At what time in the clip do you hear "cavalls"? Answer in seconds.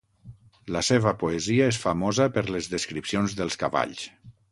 3.65-4.03